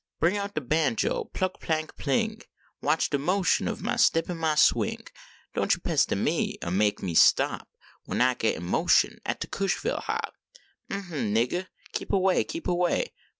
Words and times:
Bring 0.19 0.35
out 0.35 0.55
de 0.55 0.61
banjo 0.61 1.25
plunk 1.25 1.59
plank 1.59 1.95
pling, 1.95 2.41
Watch 2.81 3.11
de 3.11 3.19
motion 3.19 3.67
of 3.67 3.83
mah 3.83 3.97
step 3.97 4.29
an 4.29 4.37
mah 4.37 4.55
swing; 4.55 5.05
Don 5.53 5.69
t 5.69 5.75
yo 5.77 5.81
pestah 5.91 6.15
me 6.17 6.57
or 6.63 6.71
make 6.71 7.03
me 7.03 7.13
stop 7.13 7.69
When 8.05 8.19
I 8.19 8.33
git 8.33 8.55
in 8.55 8.63
motion 8.63 9.19
at 9.27 9.39
de 9.41 9.47
Cushville 9.47 10.01
hop. 10.01 10.33
Um 10.89 11.03
hm, 11.03 11.33
niggah, 11.35 11.67
keep 11.91 12.11
away, 12.11 12.43
keep 12.43 12.67
away 12.67 13.13